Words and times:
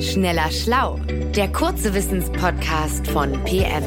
Schneller 0.00 0.48
Schlau, 0.52 1.00
der 1.34 1.50
kurze 1.50 1.92
Wissenspodcast 1.92 3.08
von 3.08 3.32
PM. 3.44 3.82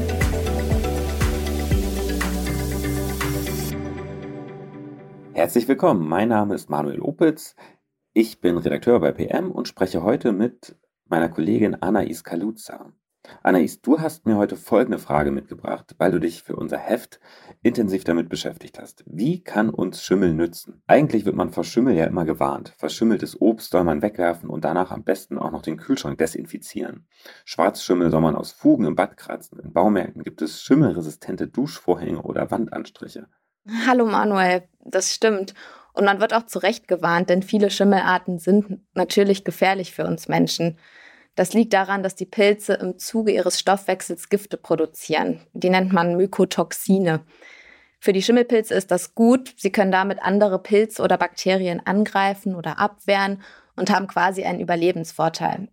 Herzlich 5.32 5.70
willkommen, 5.70 6.06
mein 6.06 6.28
Name 6.28 6.56
ist 6.56 6.70
Manuel 6.70 7.00
Opitz. 7.00 7.56
Ich 8.12 8.42
bin 8.42 8.58
Redakteur 8.58 9.00
bei 9.00 9.14
PM 9.14 9.52
und 9.52 9.70
spreche 9.70 10.04
heute 10.04 10.34
mit 10.34 10.76
meiner 11.06 11.30
Kollegin 11.30 11.76
Anais 11.76 12.26
Kaluza. 12.26 12.92
Anais, 13.44 13.82
du 13.82 14.00
hast 14.00 14.26
mir 14.26 14.38
heute 14.38 14.56
folgende 14.56 15.00
Frage 15.00 15.32
mitgebracht, 15.32 15.96
weil 15.98 16.12
du 16.12 16.20
dich 16.20 16.44
für 16.44 16.56
unser 16.56 16.78
Heft 16.78 17.20
intensiv 17.64 18.04
damit 18.04 18.30
beschäftigt 18.30 18.80
hast. 18.80 19.04
Wie 19.08 19.44
kann 19.44 19.70
uns 19.70 20.04
Schimmel 20.04 20.34
nützen? 20.34 20.82
Eigentlich 20.88 21.26
wird 21.26 21.36
man 21.36 21.52
vor 21.52 21.64
Schimmel 21.64 21.96
ja 21.96 22.06
immer 22.06 22.26
gewarnt. 22.26 22.74
Verschimmeltes 22.78 23.40
Obst 23.40 23.72
soll 23.72 23.84
man 23.84 24.02
wegwerfen 24.02 24.50
und 24.50 24.66
danach 24.66 24.92
am 24.92 25.04
besten 25.04 25.38
auch 25.38 25.52
noch 25.52 25.62
den 25.62 25.78
Kühlschrank 25.78 26.18
desinfizieren. 26.18 27.08
Schwarzschimmel 27.46 28.12
soll 28.12 28.22
man 28.22 28.36
aus 28.36 28.52
Fugen 28.52 28.86
im 28.86 28.96
Bad 28.96 29.18
kratzen. 29.18 29.60
In 29.60 29.74
Baumärkten 29.74 30.24
gibt 30.24 30.42
es 30.42 30.62
schimmelresistente 30.62 31.48
Duschvorhänge 31.48 32.22
oder 32.22 32.52
Wandanstriche. 32.52 33.28
Hallo 33.88 34.06
Manuel, 34.06 34.64
das 34.84 35.14
stimmt. 35.14 35.54
Und 35.94 36.06
man 36.06 36.20
wird 36.22 36.34
auch 36.34 36.46
zu 36.46 36.60
Recht 36.60 36.88
gewarnt, 36.88 37.30
denn 37.30 37.44
viele 37.44 37.70
Schimmelarten 37.70 38.40
sind 38.40 38.80
natürlich 38.94 39.44
gefährlich 39.44 39.94
für 39.94 40.06
uns 40.06 40.28
Menschen. 40.28 40.78
Das 41.36 41.54
liegt 41.54 41.74
daran, 41.74 42.04
dass 42.04 42.16
die 42.16 42.26
Pilze 42.26 42.74
im 42.74 42.98
Zuge 42.98 43.32
ihres 43.32 43.60
Stoffwechsels 43.60 44.30
Gifte 44.30 44.58
produzieren. 44.58 45.40
Die 45.54 45.70
nennt 45.70 45.94
man 45.94 46.18
Mykotoxine. 46.18 47.22
Für 48.00 48.14
die 48.14 48.22
Schimmelpilze 48.22 48.74
ist 48.74 48.92
das 48.92 49.16
gut. 49.16 49.54
Sie 49.58 49.72
können 49.72 49.92
damit 49.92 50.20
andere 50.22 50.60
Pilze 50.60 51.02
oder 51.02 51.18
Bakterien 51.18 51.82
angreifen 51.86 52.56
oder 52.56 52.80
abwehren 52.80 53.42
und 53.76 53.90
haben 53.90 54.08
quasi 54.08 54.44
einen 54.44 54.60
Überlebensvorteil. 54.60 55.70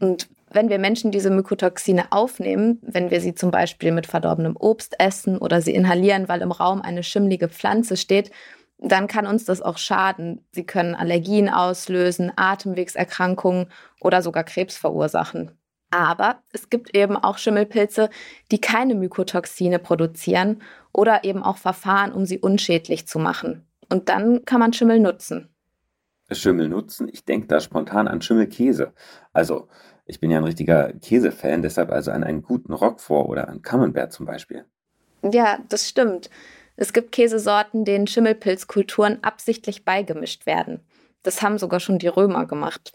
Und 0.00 0.28
wenn 0.50 0.68
wir 0.68 0.78
Menschen 0.78 1.10
diese 1.10 1.30
Mykotoxine 1.30 2.10
aufnehmen, 2.10 2.78
wenn 2.82 3.10
wir 3.10 3.20
sie 3.20 3.34
zum 3.34 3.50
Beispiel 3.50 3.92
mit 3.92 4.06
verdorbenem 4.06 4.56
Obst 4.58 4.94
essen 4.98 5.38
oder 5.38 5.60
sie 5.60 5.74
inhalieren, 5.74 6.28
weil 6.28 6.40
im 6.40 6.52
Raum 6.52 6.80
eine 6.80 7.02
schimmlige 7.02 7.48
Pflanze 7.48 7.96
steht, 7.96 8.30
dann 8.78 9.06
kann 9.08 9.26
uns 9.26 9.44
das 9.44 9.60
auch 9.60 9.78
schaden. 9.78 10.44
Sie 10.52 10.64
können 10.64 10.94
Allergien 10.94 11.48
auslösen, 11.48 12.32
Atemwegserkrankungen 12.36 13.70
oder 14.00 14.22
sogar 14.22 14.44
Krebs 14.44 14.76
verursachen. 14.76 15.52
Aber 15.90 16.42
es 16.52 16.68
gibt 16.68 16.94
eben 16.94 17.16
auch 17.16 17.38
Schimmelpilze, 17.38 18.10
die 18.50 18.60
keine 18.60 18.94
Mykotoxine 18.94 19.78
produzieren 19.78 20.62
oder 20.92 21.24
eben 21.24 21.42
auch 21.42 21.56
Verfahren, 21.56 22.12
um 22.12 22.26
sie 22.26 22.38
unschädlich 22.38 23.06
zu 23.06 23.18
machen. 23.18 23.66
Und 23.88 24.08
dann 24.08 24.44
kann 24.44 24.60
man 24.60 24.72
Schimmel 24.72 25.00
nutzen. 25.00 25.48
Schimmel 26.30 26.68
nutzen? 26.68 27.08
Ich 27.10 27.24
denke 27.24 27.46
da 27.46 27.58
spontan 27.60 28.06
an 28.06 28.20
Schimmelkäse. 28.20 28.92
Also, 29.32 29.68
ich 30.04 30.20
bin 30.20 30.30
ja 30.30 30.38
ein 30.38 30.44
richtiger 30.44 30.92
Käsefan, 30.92 31.62
deshalb 31.62 31.90
also 31.90 32.10
an 32.10 32.22
einen 32.22 32.42
guten 32.42 32.74
Roquefort 32.74 33.28
oder 33.28 33.48
an 33.48 33.62
Camembert 33.62 34.12
zum 34.12 34.26
Beispiel. 34.26 34.66
Ja, 35.22 35.58
das 35.68 35.88
stimmt. 35.88 36.28
Es 36.80 36.92
gibt 36.92 37.10
Käsesorten, 37.10 37.84
denen 37.84 38.06
Schimmelpilzkulturen 38.06 39.18
absichtlich 39.24 39.84
beigemischt 39.84 40.46
werden. 40.46 40.78
Das 41.24 41.42
haben 41.42 41.58
sogar 41.58 41.80
schon 41.80 41.98
die 41.98 42.06
Römer 42.06 42.46
gemacht. 42.46 42.92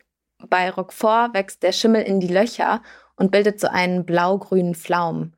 Bei 0.48 0.70
Roquefort 0.70 1.34
wächst 1.34 1.64
der 1.64 1.74
Schimmel 1.74 2.04
in 2.04 2.22
die 2.22 2.30
Löcher 2.30 2.82
und 3.18 3.32
bildet 3.32 3.60
so 3.60 3.68
einen 3.68 4.06
blau-grünen 4.06 4.74
Flaum. 4.74 5.34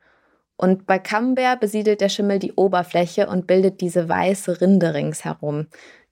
Und 0.57 0.85
bei 0.85 0.99
Camembert 0.99 1.59
besiedelt 1.59 2.01
der 2.01 2.09
Schimmel 2.09 2.37
die 2.37 2.53
Oberfläche 2.53 3.27
und 3.27 3.47
bildet 3.47 3.81
diese 3.81 4.07
weiße 4.07 4.61
Rinde 4.61 4.93
ringsherum. 4.93 5.65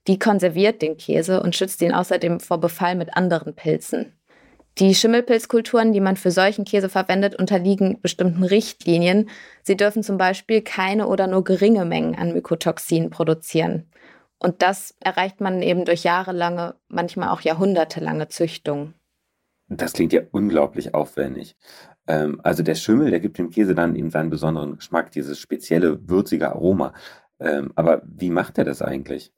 Die 0.08 0.18
konserviert 0.18 0.82
den 0.82 0.96
Käse 0.96 1.40
und 1.40 1.54
schützt 1.54 1.80
ihn 1.82 1.94
außerdem 1.94 2.40
vor 2.40 2.58
Befall 2.58 2.96
mit 2.96 3.16
anderen 3.16 3.54
Pilzen. 3.54 4.12
Die 4.78 4.94
Schimmelpilzkulturen, 4.94 5.92
die 5.92 6.00
man 6.00 6.16
für 6.16 6.32
solchen 6.32 6.64
Käse 6.64 6.88
verwendet, 6.88 7.36
unterliegen 7.36 8.00
bestimmten 8.00 8.42
Richtlinien. 8.42 9.28
Sie 9.62 9.76
dürfen 9.76 10.02
zum 10.02 10.18
Beispiel 10.18 10.62
keine 10.62 11.06
oder 11.06 11.28
nur 11.28 11.44
geringe 11.44 11.84
Mengen 11.84 12.16
an 12.16 12.32
Mykotoxin 12.32 13.10
produzieren. 13.10 13.88
Und 14.38 14.62
das 14.62 14.96
erreicht 15.00 15.40
man 15.40 15.62
eben 15.62 15.84
durch 15.84 16.02
jahrelange, 16.02 16.74
manchmal 16.88 17.28
auch 17.28 17.40
jahrhundertelange 17.40 18.28
Züchtung. 18.28 18.94
Das 19.68 19.92
klingt 19.92 20.12
ja 20.12 20.22
unglaublich 20.32 20.92
aufwendig. 20.92 21.56
Ähm, 22.06 22.40
also 22.42 22.62
der 22.62 22.74
Schimmel, 22.74 23.10
der 23.10 23.20
gibt 23.20 23.38
dem 23.38 23.50
Käse 23.50 23.74
dann 23.74 23.94
eben 23.94 24.10
seinen 24.10 24.30
besonderen 24.30 24.76
Geschmack, 24.76 25.12
dieses 25.12 25.38
spezielle 25.38 26.08
würzige 26.08 26.50
Aroma. 26.50 26.92
Ähm, 27.38 27.72
aber 27.76 28.02
wie 28.04 28.30
macht 28.30 28.58
er 28.58 28.64
das 28.64 28.82
eigentlich? 28.82 29.32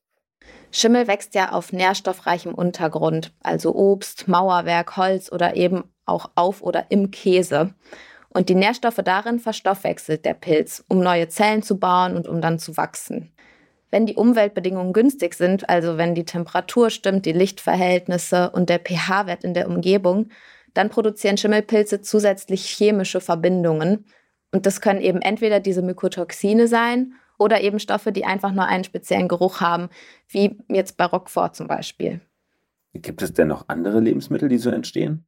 Schimmel 0.71 1.06
wächst 1.06 1.34
ja 1.34 1.53
auf 1.53 1.72
nährstoffreichem 1.72 2.54
Untergrund, 2.54 3.32
also 3.43 3.75
Obst, 3.75 4.28
Mauerwerk, 4.28 4.97
Holz 4.97 5.31
oder 5.32 5.56
eben 5.56 5.84
auch 6.04 6.31
auf 6.34 6.62
oder 6.62 6.87
im 6.91 7.10
Käse. 7.10 7.75
Und 8.28 8.49
die 8.49 8.54
Nährstoffe 8.54 9.00
darin 9.03 9.38
verstoffwechselt 9.38 10.25
der 10.25 10.34
Pilz, 10.34 10.84
um 10.88 11.00
neue 11.00 11.28
Zellen 11.28 11.62
zu 11.62 11.78
bauen 11.78 12.16
und 12.16 12.28
um 12.28 12.41
dann 12.41 12.59
zu 12.59 12.77
wachsen. 12.77 13.32
Wenn 13.91 14.04
die 14.04 14.16
Umweltbedingungen 14.16 14.93
günstig 14.93 15.34
sind, 15.34 15.71
also 15.71 15.97
wenn 15.97 16.15
die 16.15 16.25
Temperatur 16.25 16.91
stimmt, 16.91 17.25
die 17.25 17.33
Lichtverhältnisse 17.33 18.50
und 18.50 18.69
der 18.69 18.81
pH-Wert 18.81 19.44
in 19.44 19.54
der 19.54 19.69
Umgebung, 19.69 20.28
dann 20.75 20.91
produzieren 20.91 21.38
Schimmelpilze 21.38 22.03
zusätzlich 22.03 22.69
chemische 22.69 23.21
Verbindungen. 23.21 24.04
Und 24.53 24.66
das 24.66 24.81
können 24.81 25.00
eben 25.00 25.22
entweder 25.22 25.60
diese 25.60 25.83
Mykotoxine 25.83 26.69
sein 26.69 27.15
oder 27.39 27.61
eben 27.61 27.79
Stoffe, 27.79 28.13
die 28.13 28.25
einfach 28.25 28.53
nur 28.53 28.67
einen 28.67 28.85
speziellen 28.85 29.29
Geruch 29.29 29.61
haben, 29.61 29.89
wie 30.29 30.59
jetzt 30.69 30.97
bei 30.97 31.05
Roquefort 31.05 31.55
zum 31.55 31.67
Beispiel. 31.67 32.21
Gibt 32.95 33.23
es 33.23 33.33
denn 33.33 33.49
noch 33.49 33.69
andere 33.69 34.01
Lebensmittel, 34.01 34.49
die 34.49 34.59
so 34.59 34.71
entstehen? 34.71 35.27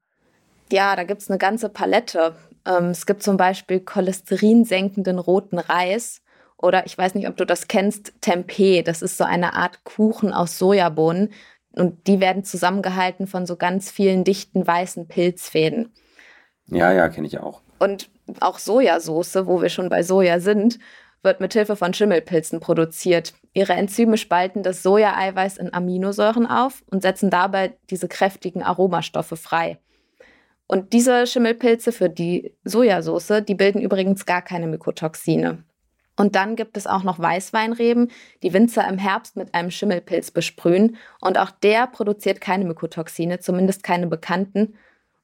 Ja, 0.72 0.96
da 0.96 1.04
gibt 1.04 1.22
es 1.22 1.30
eine 1.30 1.38
ganze 1.38 1.68
Palette. 1.68 2.34
Ähm, 2.66 2.86
es 2.86 3.06
gibt 3.06 3.22
zum 3.22 3.36
Beispiel 3.36 3.80
cholesterinsenkenden 3.80 5.18
roten 5.18 5.58
Reis 5.58 6.22
oder 6.56 6.86
ich 6.86 6.96
weiß 6.96 7.14
nicht, 7.14 7.28
ob 7.28 7.36
du 7.36 7.46
das 7.46 7.68
kennst, 7.68 8.12
Tempeh. 8.20 8.82
Das 8.82 9.02
ist 9.02 9.16
so 9.16 9.24
eine 9.24 9.54
Art 9.54 9.84
Kuchen 9.84 10.32
aus 10.32 10.58
Sojabohnen 10.58 11.30
und 11.72 12.06
die 12.06 12.20
werden 12.20 12.44
zusammengehalten 12.44 13.26
von 13.26 13.46
so 13.46 13.56
ganz 13.56 13.90
vielen 13.90 14.24
dichten 14.24 14.66
weißen 14.66 15.08
Pilzfäden. 15.08 15.92
Ja, 16.66 16.92
ja, 16.92 17.08
kenne 17.08 17.26
ich 17.26 17.38
auch. 17.38 17.62
Und 17.78 18.10
auch 18.40 18.58
Sojasauce, 18.58 19.46
wo 19.46 19.62
wir 19.62 19.68
schon 19.68 19.88
bei 19.88 20.02
Soja 20.02 20.40
sind, 20.40 20.78
wird 21.22 21.40
mit 21.40 21.52
Hilfe 21.52 21.76
von 21.76 21.94
Schimmelpilzen 21.94 22.60
produziert. 22.60 23.34
Ihre 23.52 23.72
Enzyme 23.72 24.16
spalten 24.16 24.62
das 24.62 24.82
Sojaeiweiß 24.82 25.58
in 25.58 25.72
Aminosäuren 25.72 26.46
auf 26.46 26.82
und 26.90 27.02
setzen 27.02 27.30
dabei 27.30 27.76
diese 27.90 28.08
kräftigen 28.08 28.62
Aromastoffe 28.62 29.36
frei. 29.36 29.78
Und 30.66 30.92
diese 30.92 31.26
Schimmelpilze 31.26 31.92
für 31.92 32.10
die 32.10 32.54
Sojasauce, 32.64 33.42
die 33.46 33.54
bilden 33.54 33.80
übrigens 33.80 34.26
gar 34.26 34.42
keine 34.42 34.66
Mykotoxine. 34.66 35.64
Und 36.14 36.34
dann 36.34 36.56
gibt 36.56 36.76
es 36.76 36.86
auch 36.86 37.04
noch 37.04 37.18
Weißweinreben, 37.18 38.10
die 38.42 38.52
Winzer 38.52 38.86
im 38.88 38.98
Herbst 38.98 39.36
mit 39.36 39.54
einem 39.54 39.70
Schimmelpilz 39.70 40.30
besprühen. 40.32 40.96
Und 41.20 41.38
auch 41.38 41.50
der 41.50 41.86
produziert 41.86 42.40
keine 42.40 42.64
Mykotoxine, 42.64 43.38
zumindest 43.38 43.82
keine 43.82 44.08
bekannten. 44.08 44.74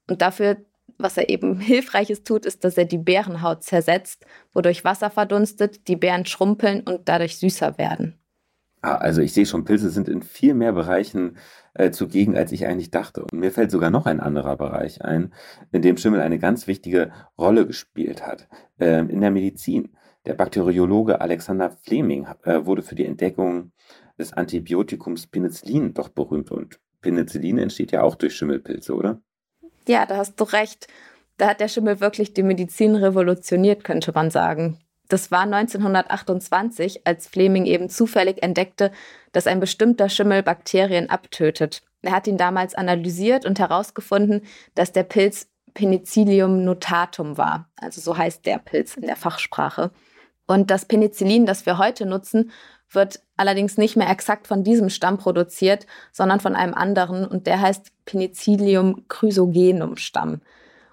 Und 0.08 0.22
dafür 0.22 0.56
was 1.04 1.16
er 1.16 1.28
eben 1.28 1.60
hilfreiches 1.60 2.24
tut, 2.24 2.46
ist, 2.46 2.64
dass 2.64 2.76
er 2.76 2.86
die 2.86 2.98
Bärenhaut 2.98 3.62
zersetzt, 3.62 4.26
wodurch 4.52 4.84
Wasser 4.84 5.10
verdunstet, 5.10 5.86
die 5.86 5.94
Beeren 5.94 6.26
schrumpeln 6.26 6.80
und 6.80 7.08
dadurch 7.08 7.38
süßer 7.38 7.78
werden. 7.78 8.18
Ah, 8.80 8.96
also 8.96 9.22
ich 9.22 9.32
sehe 9.32 9.46
schon, 9.46 9.64
Pilze 9.64 9.88
sind 9.90 10.08
in 10.08 10.22
viel 10.22 10.52
mehr 10.52 10.72
Bereichen 10.72 11.38
äh, 11.72 11.90
zugegen, 11.90 12.36
als 12.36 12.52
ich 12.52 12.66
eigentlich 12.66 12.90
dachte. 12.90 13.22
Und 13.22 13.32
mir 13.34 13.50
fällt 13.50 13.70
sogar 13.70 13.90
noch 13.90 14.06
ein 14.06 14.20
anderer 14.20 14.56
Bereich 14.56 15.02
ein, 15.02 15.32
in 15.72 15.80
dem 15.80 15.96
Schimmel 15.96 16.20
eine 16.20 16.38
ganz 16.38 16.66
wichtige 16.66 17.12
Rolle 17.38 17.66
gespielt 17.66 18.26
hat. 18.26 18.48
Ähm, 18.80 19.08
in 19.08 19.20
der 19.20 19.30
Medizin. 19.30 19.96
Der 20.26 20.34
Bakteriologe 20.34 21.20
Alexander 21.20 21.70
Fleming 21.70 22.26
äh, 22.44 22.64
wurde 22.64 22.82
für 22.82 22.94
die 22.94 23.04
Entdeckung 23.04 23.72
des 24.18 24.32
Antibiotikums 24.32 25.26
Penicillin 25.26 25.92
doch 25.94 26.08
berühmt. 26.08 26.50
Und 26.50 26.80
Penicillin 27.00 27.58
entsteht 27.58 27.92
ja 27.92 28.02
auch 28.02 28.14
durch 28.14 28.34
Schimmelpilze, 28.34 28.94
oder? 28.94 29.20
Ja, 29.86 30.06
da 30.06 30.16
hast 30.16 30.40
du 30.40 30.44
recht. 30.44 30.88
Da 31.36 31.48
hat 31.48 31.60
der 31.60 31.68
Schimmel 31.68 32.00
wirklich 32.00 32.32
die 32.32 32.42
Medizin 32.42 32.94
revolutioniert, 32.94 33.84
könnte 33.84 34.12
man 34.12 34.30
sagen. 34.30 34.78
Das 35.08 35.30
war 35.30 35.42
1928, 35.42 37.06
als 37.06 37.26
Fleming 37.26 37.66
eben 37.66 37.90
zufällig 37.90 38.42
entdeckte, 38.42 38.90
dass 39.32 39.46
ein 39.46 39.60
bestimmter 39.60 40.08
Schimmel 40.08 40.42
Bakterien 40.42 41.10
abtötet. 41.10 41.82
Er 42.02 42.12
hat 42.12 42.26
ihn 42.26 42.38
damals 42.38 42.74
analysiert 42.74 43.44
und 43.44 43.58
herausgefunden, 43.58 44.42
dass 44.74 44.92
der 44.92 45.04
Pilz 45.04 45.48
Penicillium 45.74 46.64
notatum 46.64 47.36
war. 47.36 47.68
Also 47.76 48.00
so 48.00 48.16
heißt 48.16 48.46
der 48.46 48.58
Pilz 48.58 48.96
in 48.96 49.06
der 49.06 49.16
Fachsprache. 49.16 49.90
Und 50.46 50.70
das 50.70 50.84
Penicillin, 50.84 51.46
das 51.46 51.66
wir 51.66 51.78
heute 51.78 52.06
nutzen, 52.06 52.52
wird 52.94 53.20
allerdings 53.36 53.78
nicht 53.78 53.96
mehr 53.96 54.10
exakt 54.10 54.46
von 54.46 54.64
diesem 54.64 54.90
Stamm 54.90 55.18
produziert, 55.18 55.86
sondern 56.12 56.40
von 56.40 56.54
einem 56.54 56.74
anderen 56.74 57.26
und 57.26 57.46
der 57.46 57.60
heißt 57.60 57.92
Penicillium 58.04 59.04
chrysogenum 59.08 59.96
Stamm. 59.96 60.40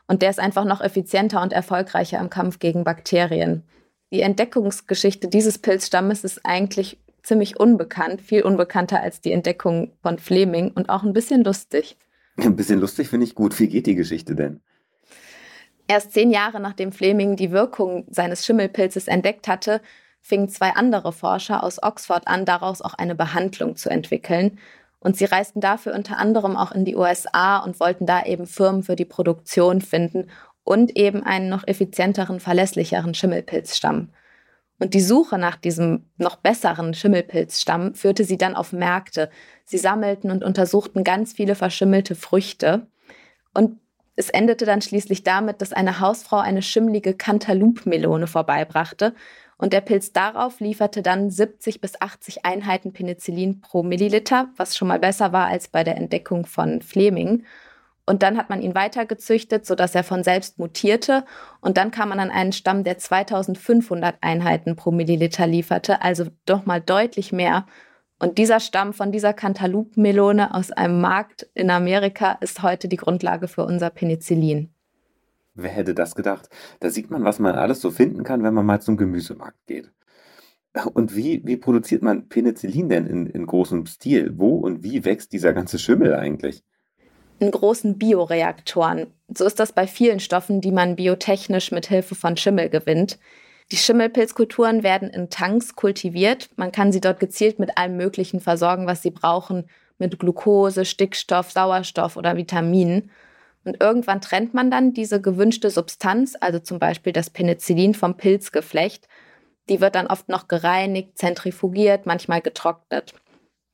Und 0.07 0.21
der 0.21 0.29
ist 0.29 0.39
einfach 0.39 0.65
noch 0.65 0.81
effizienter 0.81 1.41
und 1.41 1.53
erfolgreicher 1.53 2.19
im 2.19 2.29
Kampf 2.29 2.59
gegen 2.59 2.83
Bakterien. 2.83 3.63
Die 4.11 4.21
Entdeckungsgeschichte 4.21 5.29
dieses 5.29 5.57
Pilzstammes 5.57 6.23
ist 6.23 6.45
eigentlich 6.45 6.99
ziemlich 7.23 7.59
unbekannt, 7.59 8.21
viel 8.21 8.43
unbekannter 8.43 9.01
als 9.01 9.21
die 9.21 9.31
Entdeckung 9.31 9.93
von 10.01 10.19
Fleming 10.19 10.71
und 10.71 10.89
auch 10.89 11.03
ein 11.03 11.13
bisschen 11.13 11.43
lustig. 11.43 11.97
Ein 12.37 12.55
bisschen 12.55 12.79
lustig 12.79 13.09
finde 13.09 13.25
ich 13.25 13.35
gut. 13.35 13.59
Wie 13.59 13.67
geht 13.67 13.87
die 13.87 13.95
Geschichte 13.95 14.35
denn? 14.35 14.61
Erst 15.87 16.13
zehn 16.13 16.31
Jahre 16.31 16.59
nachdem 16.61 16.93
Fleming 16.93 17.35
die 17.35 17.51
Wirkung 17.51 18.05
seines 18.09 18.45
Schimmelpilzes 18.45 19.07
entdeckt 19.07 19.47
hatte, 19.49 19.81
fingen 20.21 20.49
zwei 20.49 20.71
andere 20.75 21.11
Forscher 21.11 21.63
aus 21.63 21.81
Oxford 21.81 22.27
an, 22.27 22.45
daraus 22.45 22.81
auch 22.81 22.93
eine 22.93 23.15
Behandlung 23.15 23.75
zu 23.75 23.89
entwickeln. 23.89 24.59
Und 24.99 25.17
sie 25.17 25.25
reisten 25.25 25.61
dafür 25.61 25.95
unter 25.95 26.17
anderem 26.17 26.55
auch 26.55 26.71
in 26.71 26.85
die 26.85 26.95
USA 26.95 27.57
und 27.57 27.79
wollten 27.79 28.05
da 28.05 28.23
eben 28.23 28.45
Firmen 28.45 28.83
für 28.83 28.95
die 28.95 29.05
Produktion 29.05 29.81
finden 29.81 30.29
und 30.63 30.95
eben 30.95 31.23
einen 31.23 31.49
noch 31.49 31.67
effizienteren, 31.67 32.39
verlässlicheren 32.39 33.15
Schimmelpilzstamm. 33.15 34.09
Und 34.79 34.93
die 34.93 35.01
Suche 35.01 35.37
nach 35.37 35.57
diesem 35.57 36.09
noch 36.17 36.37
besseren 36.37 36.93
Schimmelpilzstamm 36.93 37.93
führte 37.93 38.23
sie 38.23 38.37
dann 38.37 38.55
auf 38.55 38.73
Märkte. 38.73 39.29
Sie 39.63 39.77
sammelten 39.77 40.31
und 40.31 40.43
untersuchten 40.43 41.03
ganz 41.03 41.33
viele 41.33 41.55
verschimmelte 41.55 42.15
Früchte. 42.15 42.87
Und 43.53 43.79
es 44.15 44.29
endete 44.29 44.65
dann 44.65 44.81
schließlich 44.81 45.23
damit, 45.23 45.61
dass 45.61 45.73
eine 45.73 45.99
Hausfrau 45.99 46.37
eine 46.37 46.61
schimmlige 46.61 47.13
Cantaloupe-Melone 47.13 48.27
vorbeibrachte 48.27 49.13
und 49.61 49.73
der 49.73 49.81
Pilz 49.81 50.11
darauf 50.11 50.59
lieferte 50.59 51.03
dann 51.03 51.29
70 51.29 51.81
bis 51.81 52.01
80 52.01 52.45
Einheiten 52.45 52.93
Penicillin 52.93 53.61
pro 53.61 53.83
Milliliter, 53.83 54.49
was 54.57 54.75
schon 54.75 54.87
mal 54.87 54.97
besser 54.97 55.33
war 55.33 55.45
als 55.45 55.67
bei 55.67 55.83
der 55.83 55.97
Entdeckung 55.97 56.47
von 56.47 56.81
Fleming. 56.81 57.45
Und 58.07 58.23
dann 58.23 58.37
hat 58.37 58.49
man 58.49 58.63
ihn 58.63 58.73
weitergezüchtet, 58.73 59.67
sodass 59.67 59.93
er 59.93 60.03
von 60.03 60.23
selbst 60.23 60.57
mutierte. 60.57 61.25
Und 61.61 61.77
dann 61.77 61.91
kam 61.91 62.09
man 62.09 62.19
an 62.19 62.31
einen 62.31 62.53
Stamm, 62.53 62.83
der 62.83 62.97
2500 62.97 64.15
Einheiten 64.21 64.75
pro 64.75 64.89
Milliliter 64.89 65.45
lieferte, 65.45 66.01
also 66.01 66.25
doch 66.47 66.65
mal 66.65 66.81
deutlich 66.81 67.31
mehr. 67.31 67.67
Und 68.21 68.37
dieser 68.37 68.59
Stamm 68.59 68.93
von 68.93 69.11
dieser 69.11 69.33
Cantaloupe-Melone 69.33 70.53
aus 70.53 70.71
einem 70.71 71.01
Markt 71.01 71.49
in 71.55 71.71
Amerika 71.71 72.33
ist 72.33 72.61
heute 72.61 72.87
die 72.87 72.97
Grundlage 72.97 73.47
für 73.47 73.65
unser 73.65 73.89
Penicillin. 73.89 74.69
Wer 75.55 75.71
hätte 75.71 75.95
das 75.95 76.13
gedacht? 76.13 76.47
Da 76.81 76.91
sieht 76.91 77.09
man, 77.09 77.23
was 77.23 77.39
man 77.39 77.55
alles 77.55 77.81
so 77.81 77.89
finden 77.89 78.23
kann, 78.23 78.43
wenn 78.43 78.53
man 78.53 78.63
mal 78.63 78.79
zum 78.79 78.95
Gemüsemarkt 78.95 79.65
geht. 79.65 79.91
Und 80.93 81.15
wie, 81.15 81.41
wie 81.45 81.57
produziert 81.57 82.03
man 82.03 82.29
Penicillin 82.29 82.89
denn 82.89 83.07
in, 83.07 83.25
in 83.25 83.47
großem 83.47 83.87
Stil? 83.87 84.33
Wo 84.35 84.57
und 84.57 84.83
wie 84.83 85.03
wächst 85.03 85.33
dieser 85.33 85.53
ganze 85.53 85.79
Schimmel 85.79 86.13
eigentlich? 86.13 86.63
In 87.39 87.49
großen 87.49 87.97
Bioreaktoren. 87.97 89.07
So 89.35 89.45
ist 89.45 89.59
das 89.59 89.71
bei 89.71 89.87
vielen 89.87 90.19
Stoffen, 90.19 90.61
die 90.61 90.71
man 90.71 90.95
biotechnisch 90.95 91.71
mit 91.71 91.87
Hilfe 91.87 92.13
von 92.13 92.37
Schimmel 92.37 92.69
gewinnt. 92.69 93.17
Die 93.71 93.77
Schimmelpilzkulturen 93.77 94.83
werden 94.83 95.09
in 95.09 95.29
Tanks 95.29 95.75
kultiviert. 95.75 96.49
Man 96.57 96.73
kann 96.73 96.91
sie 96.91 96.99
dort 96.99 97.21
gezielt 97.21 97.57
mit 97.57 97.77
allem 97.77 97.95
Möglichen 97.95 98.41
versorgen, 98.41 98.85
was 98.85 99.01
sie 99.01 99.11
brauchen, 99.11 99.69
mit 99.97 100.19
Glucose, 100.19 100.83
Stickstoff, 100.83 101.51
Sauerstoff 101.51 102.17
oder 102.17 102.35
Vitaminen. 102.35 103.11
Und 103.63 103.81
irgendwann 103.81 104.19
trennt 104.19 104.53
man 104.53 104.71
dann 104.71 104.93
diese 104.93 105.21
gewünschte 105.21 105.69
Substanz, 105.69 106.35
also 106.39 106.59
zum 106.59 106.79
Beispiel 106.79 107.13
das 107.13 107.29
Penicillin 107.29 107.93
vom 107.93 108.17
Pilzgeflecht. 108.17 109.07
Die 109.69 109.79
wird 109.79 109.95
dann 109.95 110.07
oft 110.07 110.27
noch 110.27 110.49
gereinigt, 110.49 111.17
zentrifugiert, 111.17 112.05
manchmal 112.05 112.41
getrocknet. 112.41 113.13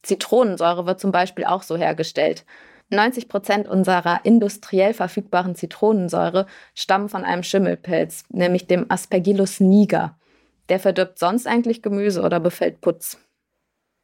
Zitronensäure 0.04 0.86
wird 0.86 1.00
zum 1.00 1.12
Beispiel 1.12 1.46
auch 1.46 1.64
so 1.64 1.76
hergestellt. 1.76 2.46
90 2.90 3.28
Prozent 3.28 3.68
unserer 3.68 4.22
industriell 4.24 4.94
verfügbaren 4.94 5.56
Zitronensäure 5.56 6.46
stammen 6.74 7.10
von 7.10 7.24
einem 7.24 7.44
Schimmelpilz, 7.44 8.24
nämlich 8.30 8.68
dem 8.68 8.86
Aspergillus 8.90 9.60
niger. 9.60 10.18
Der 10.70 10.80
verdirbt 10.80 11.20
sonst 11.20 11.48
eigentlich 11.48 11.82
Gemüse 11.82 12.22
oder 12.22 12.40
befällt 12.40 12.82
Putz. 12.82 13.18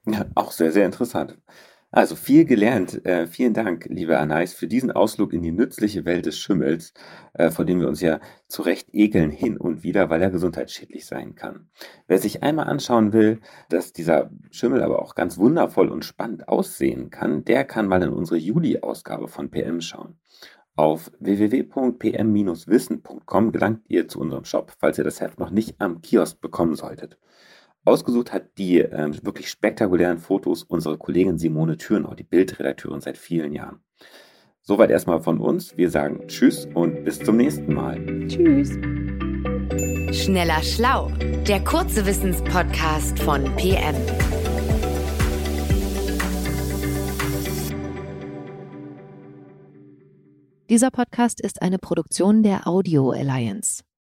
Ja, 0.06 0.26
auch 0.36 0.52
sehr, 0.52 0.72
sehr 0.72 0.86
interessant. 0.86 1.38
Also 1.96 2.16
viel 2.16 2.46
gelernt. 2.46 3.06
Äh, 3.06 3.28
vielen 3.28 3.54
Dank, 3.54 3.86
liebe 3.88 4.18
Anais, 4.18 4.56
für 4.56 4.66
diesen 4.66 4.90
Ausflug 4.90 5.32
in 5.32 5.44
die 5.44 5.52
nützliche 5.52 6.06
Welt 6.06 6.26
des 6.26 6.40
Schimmels, 6.40 6.92
äh, 7.36 7.52
vor 7.52 7.66
dem 7.66 7.80
wir 7.80 7.88
uns 7.88 8.02
ja 8.02 8.20
zu 8.48 8.64
Recht 8.64 8.88
ekeln 8.94 9.30
hin 9.30 9.58
und 9.58 9.84
wieder, 9.84 10.10
weil 10.10 10.24
er 10.24 10.32
gesundheitsschädlich 10.32 11.06
sein 11.06 11.36
kann. 11.36 11.70
Wer 12.08 12.18
sich 12.18 12.42
einmal 12.42 12.66
anschauen 12.66 13.14
will, 13.14 13.42
dass 13.70 13.94
dieser 13.94 14.32
Schimmel 14.50 14.82
aber 14.82 15.04
auch 15.04 15.14
ganz 15.14 15.38
wundervoll 15.38 15.90
und 15.90 16.04
spannend 16.04 16.48
aussehen 16.48 17.12
kann, 17.12 17.46
der 17.46 17.64
kann 17.64 17.88
mal 17.88 18.02
in 18.02 18.10
unsere 18.10 18.38
Juli-Ausgabe 18.38 19.28
von 19.28 19.52
PM 19.52 19.80
schauen. 19.80 20.18
Auf 20.76 21.12
www.pm-wissen.com 21.20 23.52
gelangt 23.52 23.82
ihr 23.88 24.08
zu 24.08 24.20
unserem 24.20 24.46
Shop, 24.46 24.74
falls 24.80 24.98
ihr 24.98 25.04
das 25.04 25.22
Heft 25.22 25.38
noch 25.38 25.52
nicht 25.52 25.80
am 25.80 26.02
Kiosk 26.02 26.42
bekommen 26.42 26.74
solltet. 26.74 27.20
Ausgesucht 27.86 28.32
hat 28.32 28.58
die 28.58 28.80
äh, 28.80 29.12
wirklich 29.24 29.50
spektakulären 29.50 30.18
Fotos 30.18 30.64
unsere 30.64 30.98
Kollegin 30.98 31.38
Simone 31.38 31.78
Thürnau, 31.78 32.14
die 32.14 32.24
Bildredakteurin 32.24 33.02
seit 33.02 33.18
vielen 33.18 33.52
Jahren. 33.52 33.80
Soweit 34.62 34.90
erstmal 34.90 35.22
von 35.22 35.40
uns. 35.40 35.76
Wir 35.76 35.90
sagen 35.90 36.26
Tschüss 36.28 36.66
und 36.74 37.04
bis 37.04 37.20
zum 37.20 37.36
nächsten 37.36 37.74
Mal. 37.74 38.00
Tschüss. 38.30 38.70
Schneller 40.18 40.64
Schlau, 40.64 41.12
der 41.46 41.62
kurze 41.66 42.06
Wissenspodcast 42.06 43.20
von 43.20 43.44
PM. 43.58 43.96
Dieser 50.70 50.90
Podcast 50.90 51.42
ist 51.42 51.62
eine 51.62 51.80
Produktion 51.80 52.44
der 52.44 52.66
Audio 52.66 53.12
Alliance. 53.12 53.84